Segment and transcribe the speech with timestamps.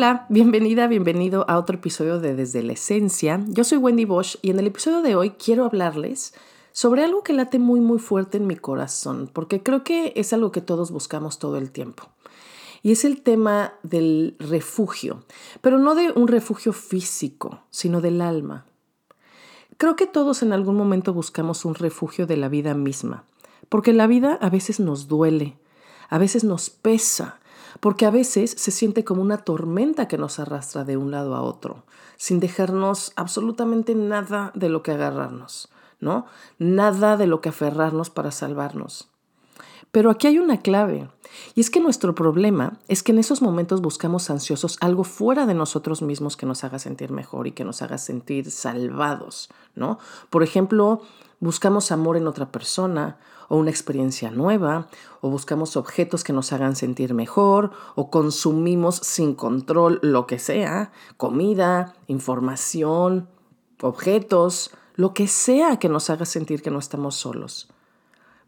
[0.00, 3.42] Hola, bienvenida, bienvenido a otro episodio de Desde la Esencia.
[3.48, 6.34] Yo soy Wendy Bosch y en el episodio de hoy quiero hablarles
[6.78, 10.52] sobre algo que late muy muy fuerte en mi corazón, porque creo que es algo
[10.52, 12.04] que todos buscamos todo el tiempo.
[12.84, 15.24] Y es el tema del refugio,
[15.60, 18.64] pero no de un refugio físico, sino del alma.
[19.76, 23.24] Creo que todos en algún momento buscamos un refugio de la vida misma,
[23.68, 25.58] porque la vida a veces nos duele,
[26.08, 27.40] a veces nos pesa,
[27.80, 31.42] porque a veces se siente como una tormenta que nos arrastra de un lado a
[31.42, 31.82] otro,
[32.16, 35.70] sin dejarnos absolutamente nada de lo que agarrarnos,
[36.00, 36.26] ¿no?
[36.58, 39.10] Nada de lo que aferrarnos para salvarnos.
[39.90, 41.08] Pero aquí hay una clave,
[41.54, 45.54] y es que nuestro problema es que en esos momentos buscamos ansiosos algo fuera de
[45.54, 49.98] nosotros mismos que nos haga sentir mejor y que nos haga sentir salvados, ¿no?
[50.28, 51.00] Por ejemplo,
[51.40, 54.88] buscamos amor en otra persona o una experiencia nueva,
[55.22, 60.92] o buscamos objetos que nos hagan sentir mejor, o consumimos sin control lo que sea,
[61.16, 63.26] comida, información,
[63.80, 67.68] objetos, lo que sea que nos haga sentir que no estamos solos.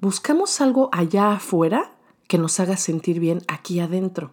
[0.00, 1.92] Buscamos algo allá afuera
[2.26, 4.32] que nos haga sentir bien aquí adentro.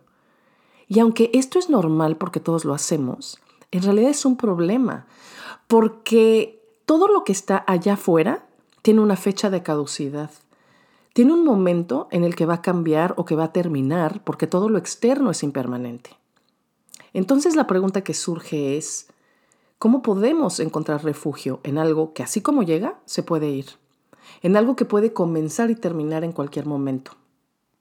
[0.87, 3.37] Y aunque esto es normal porque todos lo hacemos,
[3.71, 5.07] en realidad es un problema,
[5.67, 8.45] porque todo lo que está allá afuera
[8.81, 10.31] tiene una fecha de caducidad.
[11.11, 14.47] Tiene un momento en el que va a cambiar o que va a terminar porque
[14.47, 16.11] todo lo externo es impermanente.
[17.11, 19.09] Entonces la pregunta que surge es,
[19.77, 23.65] ¿cómo podemos encontrar refugio en algo que así como llega, se puede ir?
[24.41, 27.11] En algo que puede comenzar y terminar en cualquier momento.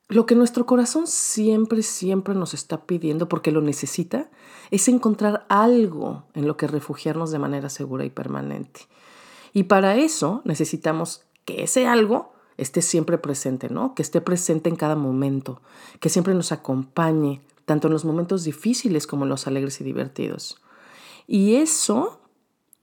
[0.09, 4.29] Lo que nuestro corazón siempre, siempre nos está pidiendo porque lo necesita
[4.71, 8.83] es encontrar algo en lo que refugiarnos de manera segura y permanente.
[9.55, 13.95] Y para eso necesitamos que ese algo esté siempre presente, ¿no?
[13.95, 15.61] Que esté presente en cada momento,
[16.01, 20.61] que siempre nos acompañe, tanto en los momentos difíciles como en los alegres y divertidos.
[21.27, 22.21] Y eso,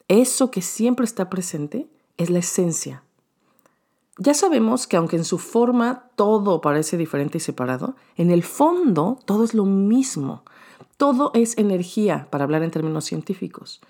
[0.07, 1.87] eso que siempre está presente,
[2.17, 3.03] es la esencia.
[4.17, 9.17] Ya sabemos que aunque en su forma todo parece diferente y separado, en el fondo
[9.25, 10.43] todo es lo mismo.
[10.97, 13.81] Todo es energía, para hablar en términos científicos.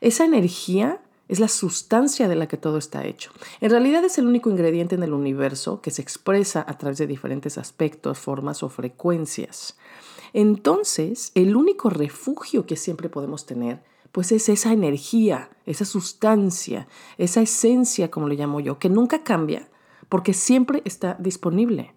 [0.00, 3.32] Esa energía es la sustancia de la que todo está hecho.
[3.60, 7.06] En realidad es el único ingrediente en el universo que se expresa a través de
[7.06, 9.76] diferentes aspectos, formas o frecuencias.
[10.38, 13.82] Entonces, el único refugio que siempre podemos tener,
[14.12, 19.70] pues es esa energía, esa sustancia, esa esencia, como le llamo yo, que nunca cambia
[20.10, 21.94] porque siempre está disponible.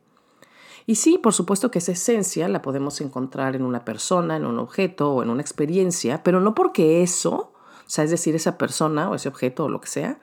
[0.86, 4.58] Y sí, por supuesto que esa esencia la podemos encontrar en una persona, en un
[4.58, 7.52] objeto o en una experiencia, pero no porque eso
[7.90, 10.20] o sea, es decir, esa persona o ese objeto o lo que sea,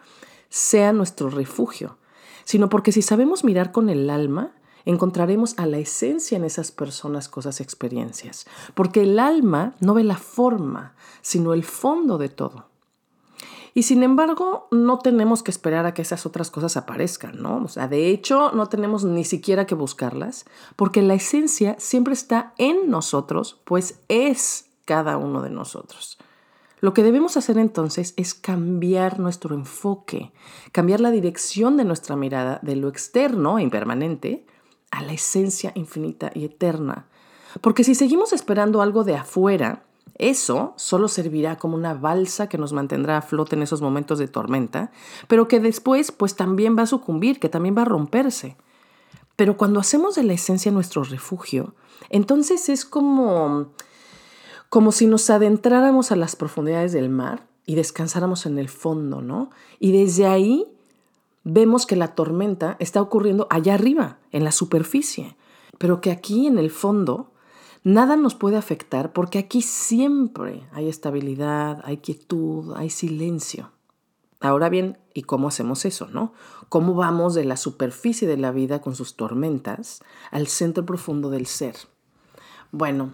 [0.48, 1.98] sea nuestro refugio,
[2.44, 4.54] sino porque si sabemos mirar con el alma,
[4.86, 10.16] encontraremos a la esencia en esas personas, cosas, experiencias, porque el alma no ve la
[10.16, 12.68] forma, sino el fondo de todo.
[13.74, 17.62] Y sin embargo, no tenemos que esperar a que esas otras cosas aparezcan, ¿no?
[17.62, 20.46] O sea, de hecho, no tenemos ni siquiera que buscarlas,
[20.76, 26.16] porque la esencia siempre está en nosotros, pues es cada uno de nosotros.
[26.80, 30.32] Lo que debemos hacer entonces es cambiar nuestro enfoque,
[30.72, 34.46] cambiar la dirección de nuestra mirada de lo externo e impermanente
[34.96, 37.06] a la esencia infinita y eterna.
[37.60, 39.82] Porque si seguimos esperando algo de afuera,
[40.16, 44.28] eso solo servirá como una balsa que nos mantendrá a flote en esos momentos de
[44.28, 44.90] tormenta,
[45.28, 48.56] pero que después pues también va a sucumbir, que también va a romperse.
[49.36, 51.74] Pero cuando hacemos de la esencia nuestro refugio,
[52.08, 53.68] entonces es como
[54.68, 59.50] como si nos adentráramos a las profundidades del mar y descansáramos en el fondo, ¿no?
[59.78, 60.66] Y desde ahí
[61.48, 65.36] vemos que la tormenta está ocurriendo allá arriba, en la superficie,
[65.78, 67.32] pero que aquí en el fondo
[67.84, 73.70] nada nos puede afectar porque aquí siempre hay estabilidad, hay quietud, hay silencio.
[74.40, 76.32] Ahora bien, ¿y cómo hacemos eso, no?
[76.68, 80.02] ¿Cómo vamos de la superficie de la vida con sus tormentas
[80.32, 81.76] al centro profundo del ser?
[82.72, 83.12] Bueno,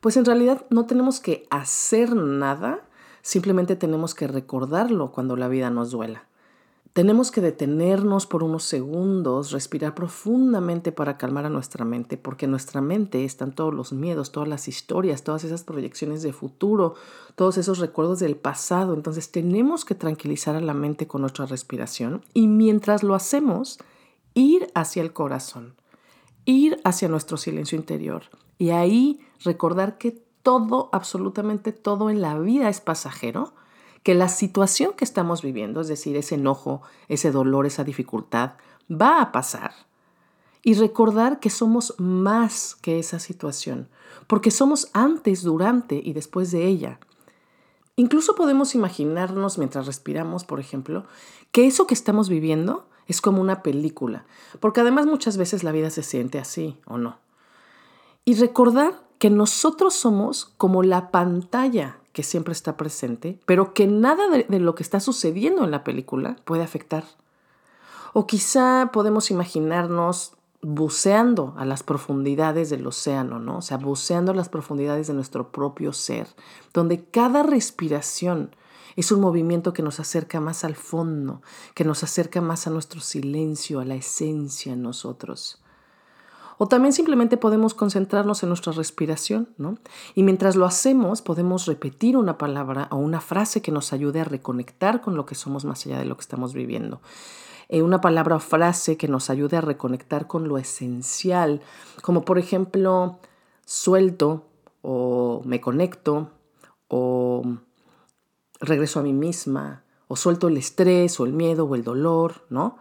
[0.00, 2.86] pues en realidad no tenemos que hacer nada,
[3.22, 6.28] simplemente tenemos que recordarlo cuando la vida nos duela.
[6.92, 12.50] Tenemos que detenernos por unos segundos, respirar profundamente para calmar a nuestra mente, porque en
[12.50, 16.94] nuestra mente están todos los miedos, todas las historias, todas esas proyecciones de futuro,
[17.34, 18.92] todos esos recuerdos del pasado.
[18.92, 23.78] Entonces tenemos que tranquilizar a la mente con nuestra respiración y mientras lo hacemos,
[24.34, 25.74] ir hacia el corazón.
[26.44, 28.24] ir hacia nuestro silencio interior
[28.58, 33.54] y ahí recordar que todo, absolutamente todo en la vida es pasajero,
[34.02, 38.52] que la situación que estamos viviendo, es decir, ese enojo, ese dolor, esa dificultad,
[38.90, 39.72] va a pasar.
[40.64, 43.88] Y recordar que somos más que esa situación,
[44.26, 47.00] porque somos antes, durante y después de ella.
[47.96, 51.04] Incluso podemos imaginarnos mientras respiramos, por ejemplo,
[51.50, 54.24] que eso que estamos viviendo es como una película,
[54.60, 57.18] porque además muchas veces la vida se siente así o no.
[58.24, 64.28] Y recordar que nosotros somos como la pantalla que siempre está presente, pero que nada
[64.28, 67.04] de, lo que está sucediendo en la película puede afectar.
[68.12, 73.58] O quizá podemos imaginarnos buceando a las profundidades del océano, ¿no?
[73.58, 76.28] O sea, buceando a las profundidades de nuestro propio ser,
[76.72, 78.54] donde cada respiración
[78.94, 81.40] es un movimiento que nos acerca más al fondo,
[81.74, 85.61] que nos acerca más a nuestro silencio, a la esencia en nosotros.
[86.62, 89.78] O también simplemente podemos concentrarnos en nuestra respiración, ¿no?
[90.14, 94.24] Y mientras lo hacemos, podemos repetir una palabra o una frase que nos ayude a
[94.24, 97.00] reconectar con lo que somos más allá de lo que estamos viviendo.
[97.68, 101.62] Eh, una palabra o frase que nos ayude a reconectar con lo esencial,
[102.00, 103.18] como por ejemplo,
[103.66, 104.44] suelto
[104.82, 106.30] o me conecto
[106.86, 107.42] o
[108.60, 112.78] regreso a mí misma o suelto el estrés o el miedo o el dolor, ¿no?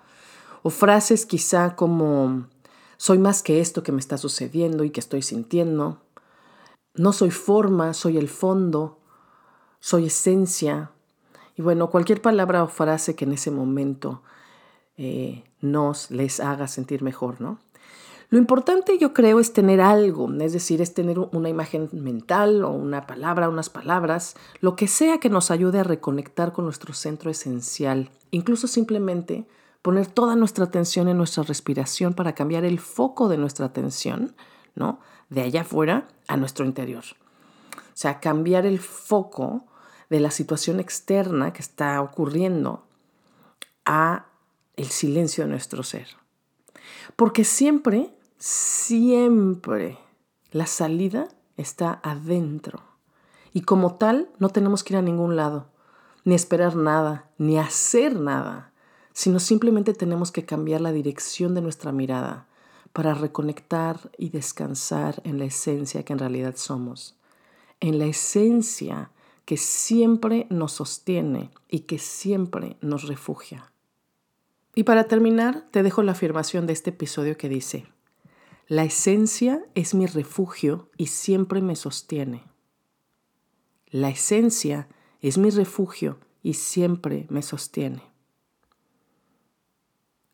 [0.62, 2.45] O frases quizá como
[3.01, 5.98] soy más que esto que me está sucediendo y que estoy sintiendo.
[6.94, 9.00] No soy forma, soy el fondo,
[9.80, 10.92] soy esencia.
[11.57, 14.21] Y bueno, cualquier palabra o frase que en ese momento
[14.98, 17.57] eh, nos les haga sentir mejor, ¿no?
[18.30, 22.69] Lo importante yo creo es tener algo, es decir, es tener una imagen mental o
[22.69, 27.31] una palabra, unas palabras, lo que sea que nos ayude a reconectar con nuestro centro
[27.31, 29.48] esencial, incluso simplemente
[29.81, 34.36] poner toda nuestra atención en nuestra respiración para cambiar el foco de nuestra atención,
[34.75, 35.00] ¿no?
[35.30, 37.04] De allá afuera a nuestro interior.
[37.75, 39.66] O sea, cambiar el foco
[40.10, 42.86] de la situación externa que está ocurriendo
[43.86, 44.28] a
[44.75, 46.07] el silencio de nuestro ser.
[47.16, 49.98] Porque siempre, siempre
[50.51, 51.27] la salida
[51.57, 52.81] está adentro.
[53.54, 55.68] Y como tal, no tenemos que ir a ningún lado,
[56.24, 58.70] ni esperar nada, ni hacer nada,
[59.13, 62.48] sino simplemente tenemos que cambiar la dirección de nuestra mirada
[62.94, 67.16] para reconectar y descansar en la esencia que en realidad somos,
[67.80, 69.12] en la esencia
[69.46, 73.72] que siempre nos sostiene y que siempre nos refugia.
[74.75, 77.86] Y para terminar, te dejo la afirmación de este episodio que dice,
[78.68, 82.46] la esencia es mi refugio y siempre me sostiene.
[83.88, 84.88] La esencia
[85.19, 88.11] es mi refugio y siempre me sostiene.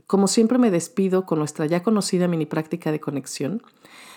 [0.07, 3.61] Como siempre me despido con nuestra ya conocida mini práctica de conexión.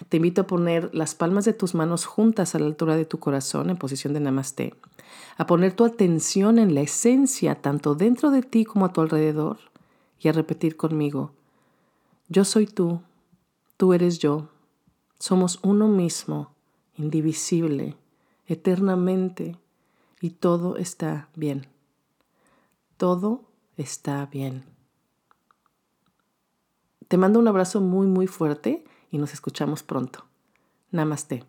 [0.09, 3.19] Te invito a poner las palmas de tus manos juntas a la altura de tu
[3.19, 4.75] corazón en posición de namaste,
[5.37, 9.59] a poner tu atención en la esencia tanto dentro de ti como a tu alrededor
[10.21, 11.33] y a repetir conmigo,
[12.29, 13.01] yo soy tú,
[13.77, 14.49] tú eres yo,
[15.19, 16.55] somos uno mismo,
[16.97, 17.97] indivisible,
[18.47, 19.57] eternamente,
[20.21, 21.67] y todo está bien.
[22.99, 23.43] Todo
[23.77, 24.65] está bien.
[27.11, 30.27] Te mando un abrazo muy, muy fuerte y nos escuchamos pronto.
[30.93, 31.45] Namaste.